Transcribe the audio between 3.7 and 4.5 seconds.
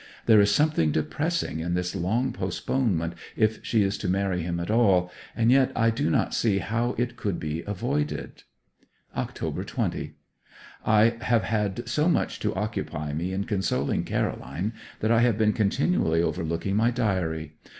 is to marry